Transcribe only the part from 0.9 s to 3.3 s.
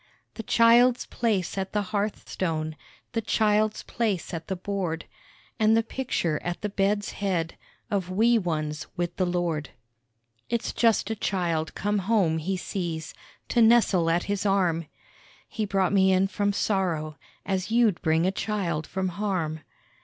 place at the hearth stone, The